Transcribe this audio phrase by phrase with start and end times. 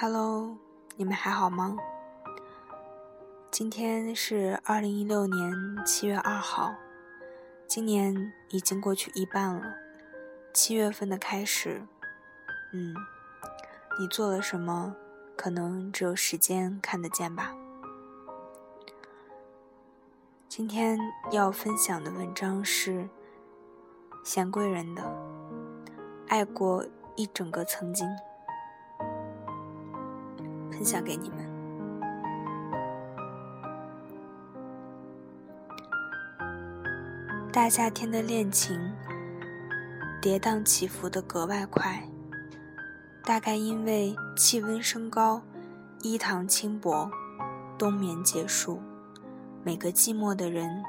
[0.00, 0.56] Hello，
[0.94, 1.76] 你们还好吗？
[3.50, 5.52] 今天是二零一六年
[5.84, 6.72] 七月二号，
[7.66, 9.74] 今年已经过去一半了。
[10.54, 11.82] 七月份的开始，
[12.72, 12.94] 嗯，
[13.98, 14.94] 你做了什么？
[15.36, 17.52] 可能只有时间看得见吧。
[20.48, 20.96] 今天
[21.32, 23.08] 要分享的文章是
[24.22, 25.02] 贤贵人的
[26.28, 26.86] 《爱过
[27.16, 28.06] 一整个曾经》。
[30.78, 31.38] 分享给你们。
[37.52, 38.78] 大夏天的恋情，
[40.22, 42.00] 跌宕起伏的格外快。
[43.24, 45.42] 大概因为气温升高，
[46.02, 47.10] 衣堂轻薄，
[47.76, 48.80] 冬眠结束，
[49.64, 50.84] 每个寂寞的人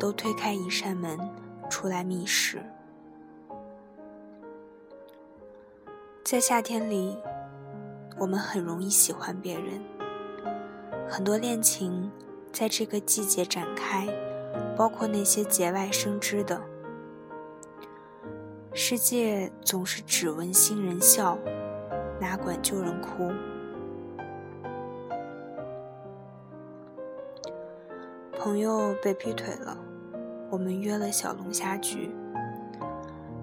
[0.00, 1.20] 都推开一扇门，
[1.68, 2.64] 出来觅食。
[6.24, 7.18] 在夏天里。
[8.16, 9.80] 我们很容易喜欢别人，
[11.08, 12.10] 很多恋情
[12.52, 14.06] 在这个季节展开，
[14.76, 16.60] 包括那些节外生枝的。
[18.72, 21.38] 世界总是只闻新人笑，
[22.20, 23.30] 哪管旧人哭。
[28.38, 29.76] 朋友被劈腿了，
[30.50, 32.14] 我们约了小龙虾局。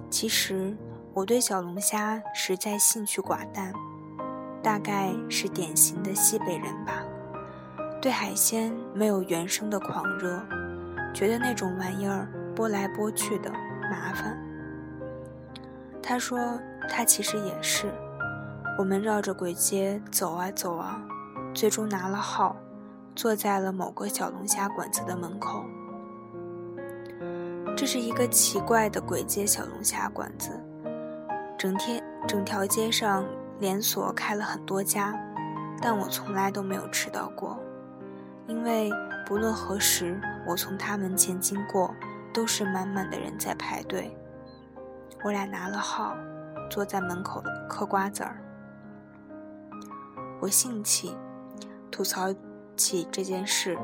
[0.10, 0.76] 其实
[1.14, 3.74] 我对小龙虾实在兴趣寡淡。
[4.64, 7.04] 大概是典型的西北人吧，
[8.00, 10.40] 对海鲜没有原生的狂热，
[11.14, 13.52] 觉得那种玩意儿拨来拨去的
[13.90, 14.38] 麻烦。
[16.02, 17.92] 他说他其实也是，
[18.78, 21.02] 我们绕着鬼街走啊走啊，
[21.56, 22.56] 最终拿了号，
[23.16, 25.64] 坐在了某个小龙虾馆子的门口。
[27.76, 30.52] 这是一个奇怪的鬼街小龙虾馆子，
[31.58, 33.26] 整天整条街上。
[33.62, 35.14] 连锁开了很多家，
[35.80, 37.60] 但我从来都没有吃到过，
[38.48, 38.90] 因为
[39.24, 41.94] 不论何时我从他门前经过，
[42.34, 44.18] 都是满满的人在排队。
[45.24, 46.16] 我俩拿了号，
[46.72, 48.42] 坐在门口嗑瓜子儿。
[50.40, 51.16] 我兴起，
[51.92, 52.34] 吐槽
[52.76, 53.78] 起这件事，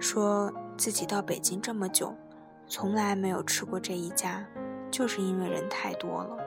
[0.00, 2.16] 说自己到北京这么久，
[2.66, 4.42] 从来没有吃过这一家，
[4.90, 6.38] 就是因为人太多了。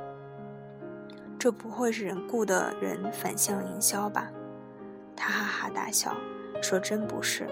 [1.39, 4.27] 这不会是人雇的人反向营销吧？
[5.15, 6.15] 他哈哈大笑，
[6.61, 7.47] 说：“真不是，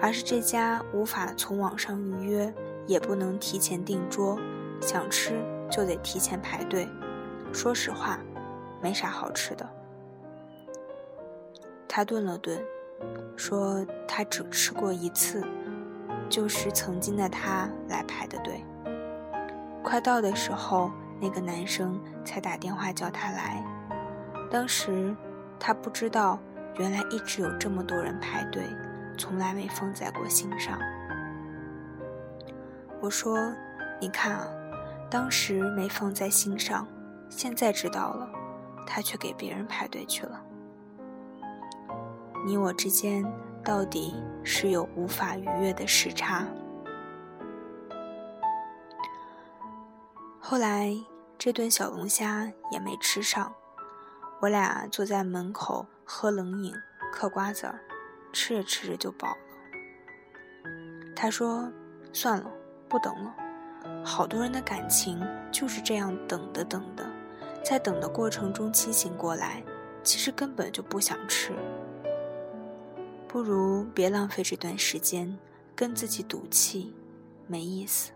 [0.00, 2.52] 而是这家无法从网上预约，
[2.86, 4.36] 也不能提前订桌，
[4.80, 5.40] 想吃
[5.70, 6.88] 就得提前排队。
[7.52, 8.18] 说实话，
[8.80, 9.68] 没啥好吃的。”
[11.88, 12.60] 他顿了顿，
[13.36, 15.44] 说：“他只吃过一次，
[16.28, 18.64] 就是曾经的他来排的队。
[19.84, 20.90] 快到的时候。”
[21.22, 23.64] 那个男生才打电话叫他来，
[24.50, 25.14] 当时
[25.56, 26.36] 他不知道，
[26.78, 28.64] 原来一直有这么多人排队，
[29.16, 30.76] 从来没放在过心上。
[33.00, 33.38] 我说
[34.02, 34.48] ：“你看啊，
[35.08, 36.84] 当时没放在心上，
[37.28, 38.28] 现在知道了，
[38.84, 40.42] 他却给别人排队去了。
[42.44, 43.24] 你我之间
[43.62, 46.44] 到底是有无法逾越的时差。”
[50.40, 50.92] 后来。
[51.44, 53.52] 这顿小龙虾也没吃上，
[54.40, 56.72] 我俩坐在门口喝冷饮、
[57.12, 57.68] 嗑瓜子，
[58.32, 59.36] 吃着吃着就饱了。
[61.16, 61.68] 他说
[62.14, 62.48] ：“算了，
[62.88, 63.34] 不等了。
[64.04, 65.20] 好多人的感情
[65.50, 67.04] 就是这样等的等的，
[67.64, 69.64] 在等的过程中清醒过来，
[70.04, 71.52] 其实根本就不想吃。
[73.26, 75.36] 不如别浪费这段时间，
[75.74, 76.94] 跟自己赌气，
[77.48, 78.12] 没意思。”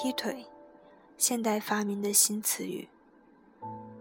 [0.00, 0.46] 劈腿，
[1.16, 2.88] 现代发明的新词语，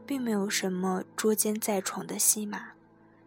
[0.05, 2.73] 并没有什么捉奸在床的戏码，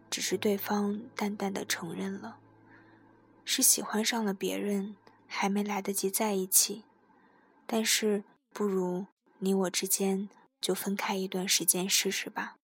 [0.08, 2.36] 只是对方淡淡的承认了，
[3.44, 4.94] 是喜欢上了别人，
[5.26, 6.84] 还没来得及在一起，
[7.66, 8.22] 但是
[8.52, 9.06] 不如
[9.40, 10.28] 你我之间
[10.60, 12.54] 就分开一段时间试试吧。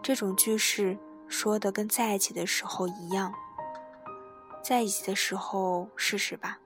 [0.00, 0.96] 这种句式
[1.26, 3.34] 说的跟在一起的时候一样，
[4.62, 6.60] 在一起的时候试试吧。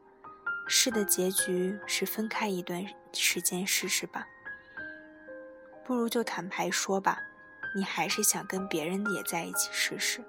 [0.71, 4.27] 试的结局是分开一段时间试试吧，
[5.83, 7.19] 不如就坦白说吧，
[7.75, 10.23] 你还是想跟别人也在一起试试，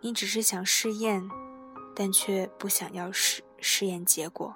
[0.00, 1.22] 你只是想试验，
[1.94, 4.52] 但却不想要试试验结果。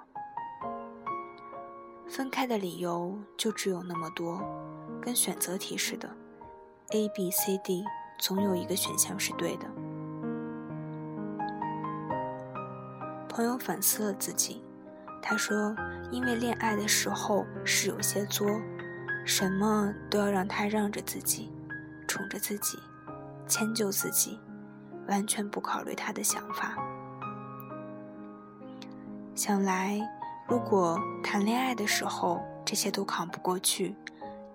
[2.09, 4.41] 分开的理由就只有那么多，
[5.01, 6.13] 跟选择题似的
[6.89, 7.85] ，A、B、C、D，
[8.19, 9.65] 总有一个选项是对的。
[13.29, 14.61] 朋友反思了自己。
[15.21, 15.75] 他说
[16.11, 18.49] ：“因为恋爱的时候是有些作，
[19.25, 21.51] 什么都要让他让着自己，
[22.07, 22.77] 宠着自己，
[23.47, 24.39] 迁就自己，
[25.07, 26.75] 完全不考虑他的想法。
[29.35, 30.01] 想来，
[30.47, 33.95] 如果谈恋爱的时候这些都扛不过去，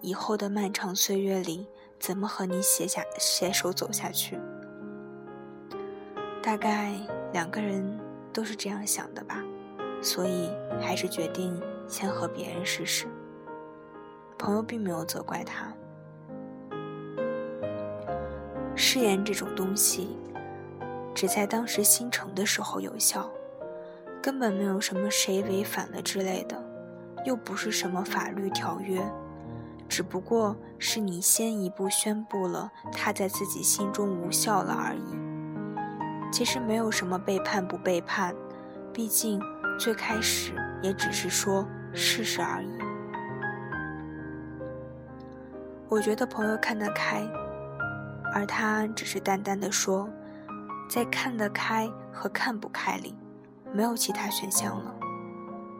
[0.03, 1.67] 以后的漫长岁月里，
[1.99, 4.39] 怎么和你携下携手走下去？
[6.43, 6.93] 大概
[7.33, 7.99] 两个人
[8.33, 9.43] 都是这样想的吧。”
[10.07, 10.49] 所以，
[10.81, 13.09] 还是决定先和别人试试。
[14.39, 15.67] 朋友并没有责怪他。
[18.77, 20.17] 誓言这种东西，
[21.13, 23.29] 只在当时心诚的时候有效，
[24.23, 26.57] 根本没有什么谁违反了之类的，
[27.25, 29.03] 又不是什么法律条约，
[29.89, 36.31] 只不过是你先一步宣布了他在自己心中无效了而已。
[36.31, 38.33] 其实没有什么背叛不背叛，
[38.93, 39.43] 毕竟。
[39.79, 40.53] 最开始
[40.83, 42.69] 也只是说试试而已。
[45.89, 47.23] 我觉得朋友看得开，
[48.35, 50.09] 而他只是淡淡的说，
[50.89, 53.15] 在看得开和看不开里，
[53.73, 54.95] 没有其他选项了。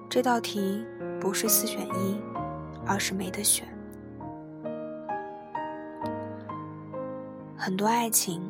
[0.09, 0.87] 这道题
[1.21, 2.21] 不是四选一，
[2.87, 3.67] 而是没得选。
[7.57, 8.49] 很多爱情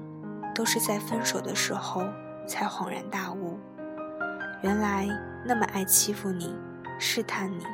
[0.54, 2.02] 都是在分手的时候
[2.46, 3.58] 才恍然大悟，
[4.62, 5.08] 原来。
[5.48, 6.52] 那么爱欺负你、
[6.98, 7.64] 试探你，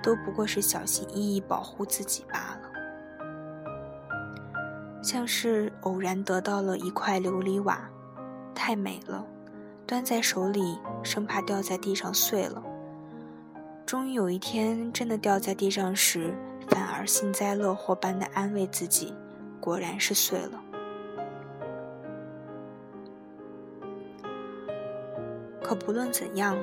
[0.00, 2.70] 都不过是小心翼翼保护自己罢了。
[5.02, 7.80] 像是偶然得到了一块琉璃瓦，
[8.54, 9.26] 太美了，
[9.88, 12.62] 端在手里生怕掉在地上碎了。
[13.84, 16.32] 终于有一天真的掉在地上时，
[16.68, 19.12] 反而幸灾乐祸般的安慰自己，
[19.60, 20.62] 果然是碎了。
[25.66, 26.56] 可不论怎样。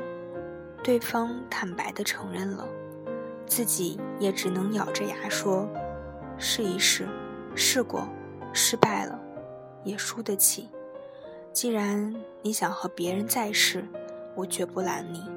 [0.82, 2.66] 对方坦白地承认了，
[3.46, 5.68] 自己也只能咬着牙说
[6.40, 7.06] ：“试一试，
[7.54, 8.08] 试过，
[8.54, 9.20] 失败了，
[9.84, 10.70] 也输得起。
[11.52, 13.86] 既然你想和别人再试，
[14.36, 15.30] 我绝不拦你，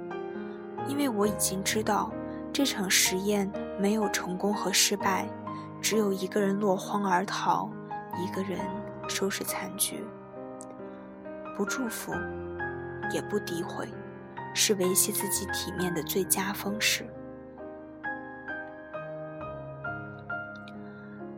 [0.87, 2.13] 因为我已经知道
[2.53, 5.29] 这场实验没有成功和失败，
[5.81, 7.69] 只有一个人落荒而逃，
[8.17, 8.61] 一个人
[9.09, 10.05] 收拾残局。
[11.57, 12.13] 不祝福，
[13.11, 13.89] 也不诋毁。”
[14.59, 17.07] 是维系自己体面的最佳方式。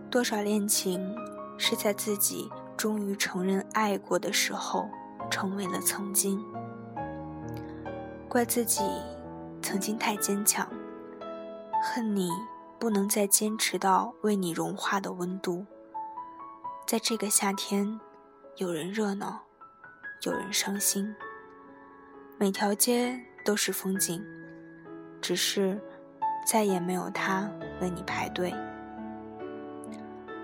[0.08, 1.16] 多少恋情
[1.58, 4.88] 是在自己终于承认爱过的时候，
[5.28, 6.40] 成为了曾经。
[8.28, 8.84] 怪自己
[9.60, 10.68] 曾经太坚强，
[11.82, 12.30] 恨你
[12.78, 15.66] 不能再坚持到为你融化的温度。
[16.86, 17.98] 在这个夏天，
[18.58, 19.42] 有人热闹，
[20.22, 21.12] 有人伤心。
[22.40, 24.24] 每条街都是风景，
[25.20, 25.76] 只是
[26.46, 27.50] 再也没有他
[27.80, 28.54] 为你排队。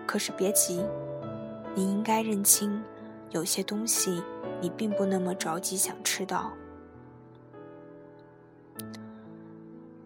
[0.04, 0.84] 可是别急，
[1.72, 2.82] 你应该认清，
[3.30, 4.20] 有些东西
[4.60, 6.52] 你并不那么着急想吃到。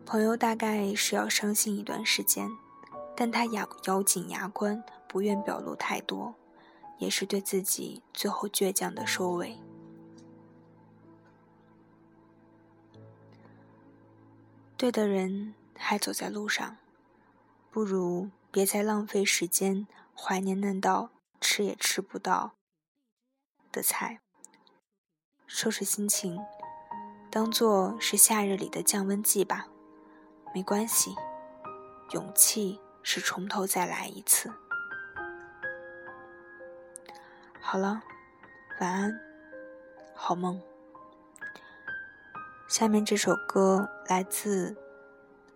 [0.05, 2.46] 朋友大概是要伤心一段时间，
[3.17, 6.35] 但他咬咬紧牙关，不愿表露太多，
[6.99, 9.56] 也是对自己最后倔强的收尾。
[14.78, 16.76] 对的人还走在路上，
[17.68, 22.52] 不如别再浪费时间怀念那道吃也吃不到
[23.73, 24.20] 的菜。
[25.49, 26.38] 收拾心情，
[27.28, 29.66] 当做是夏日里的降温剂吧，
[30.54, 31.16] 没关系。
[32.12, 34.52] 勇气是从头再来一次。
[37.61, 38.00] 好了，
[38.80, 39.20] 晚安，
[40.14, 40.62] 好梦。
[42.77, 44.72] 下面这首歌来自《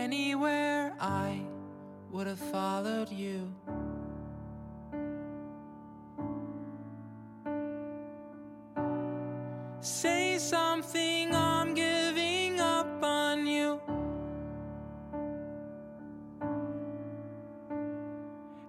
[0.05, 1.41] Anywhere I
[2.13, 3.51] would have followed you.
[9.81, 13.81] Say something, I'm giving up on you.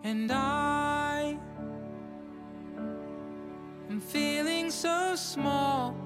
[0.06, 1.38] And I
[3.90, 5.98] am feeling so small.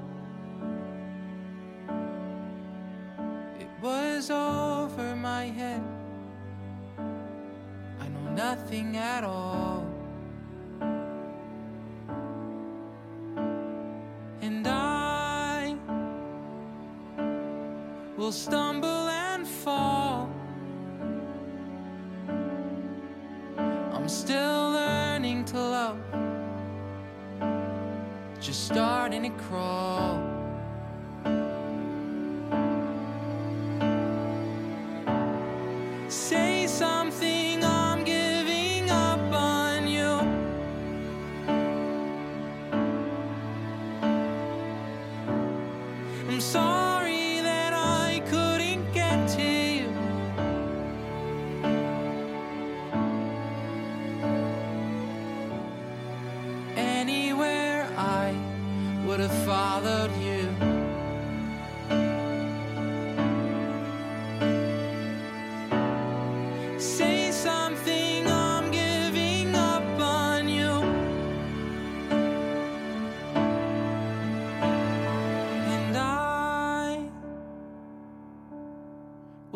[4.20, 5.82] Was over my head.
[8.02, 9.86] I know nothing at all.
[14.42, 15.78] And I
[18.18, 20.30] will stumble and fall.
[23.58, 26.00] I'm still learning to love,
[28.42, 30.29] just starting to crawl.
[46.30, 46.99] I'm sorry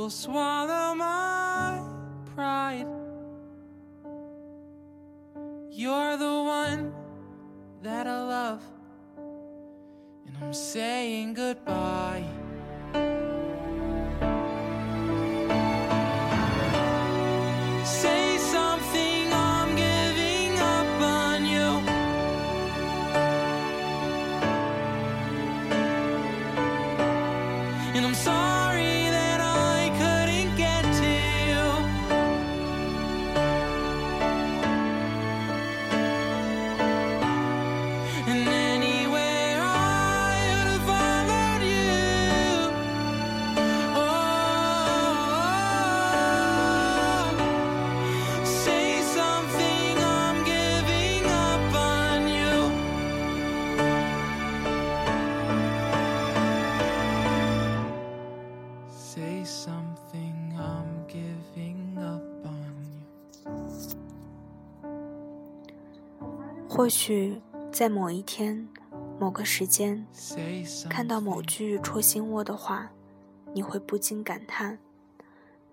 [0.04, 1.82] will swallow my
[2.36, 2.86] pride.
[5.72, 6.92] You're the one
[7.84, 8.62] that I love,
[10.28, 12.13] and I'm saying goodbye.
[66.76, 67.40] 或许
[67.72, 68.68] 在某一天、
[69.20, 70.04] 某个时间，
[70.90, 72.90] 看到某句戳心窝的话，
[73.54, 74.80] 你会不禁感叹：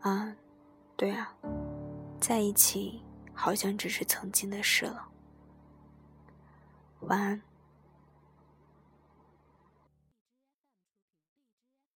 [0.00, 0.36] 啊，
[0.96, 1.34] 对啊，
[2.20, 3.00] 在一起
[3.32, 5.08] 好像只是曾经的事了。
[7.00, 7.40] 晚安。